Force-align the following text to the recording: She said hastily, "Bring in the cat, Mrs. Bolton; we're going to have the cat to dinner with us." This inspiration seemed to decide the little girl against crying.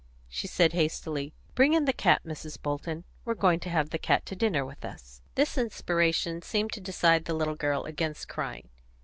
She 0.27 0.47
said 0.47 0.73
hastily, 0.73 1.31
"Bring 1.53 1.73
in 1.75 1.85
the 1.85 1.93
cat, 1.93 2.23
Mrs. 2.25 2.59
Bolton; 2.59 3.03
we're 3.23 3.35
going 3.35 3.59
to 3.59 3.69
have 3.69 3.91
the 3.91 3.99
cat 3.99 4.25
to 4.25 4.35
dinner 4.35 4.65
with 4.65 4.83
us." 4.83 5.21
This 5.35 5.59
inspiration 5.59 6.41
seemed 6.41 6.73
to 6.73 6.81
decide 6.81 7.25
the 7.25 7.35
little 7.35 7.53
girl 7.53 7.83
against 7.83 8.27
crying. 8.27 8.69